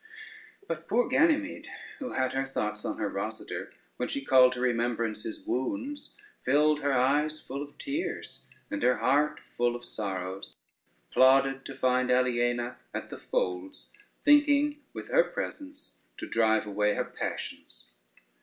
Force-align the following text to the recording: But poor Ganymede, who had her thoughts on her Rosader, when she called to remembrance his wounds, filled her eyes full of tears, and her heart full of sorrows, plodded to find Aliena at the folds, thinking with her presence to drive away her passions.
But 0.67 0.87
poor 0.87 1.07
Ganymede, 1.07 1.67
who 1.99 2.13
had 2.13 2.33
her 2.33 2.47
thoughts 2.47 2.83
on 2.85 2.97
her 2.97 3.07
Rosader, 3.07 3.71
when 3.97 4.09
she 4.09 4.25
called 4.25 4.51
to 4.53 4.59
remembrance 4.59 5.21
his 5.21 5.45
wounds, 5.45 6.17
filled 6.43 6.79
her 6.79 6.91
eyes 6.91 7.39
full 7.39 7.61
of 7.61 7.77
tears, 7.77 8.39
and 8.71 8.81
her 8.81 8.97
heart 8.97 9.39
full 9.57 9.75
of 9.75 9.85
sorrows, 9.85 10.55
plodded 11.11 11.65
to 11.67 11.75
find 11.77 12.09
Aliena 12.09 12.77
at 12.95 13.11
the 13.11 13.19
folds, 13.19 13.91
thinking 14.23 14.81
with 14.91 15.07
her 15.09 15.23
presence 15.23 15.99
to 16.17 16.25
drive 16.27 16.65
away 16.65 16.95
her 16.95 17.05
passions. 17.05 17.87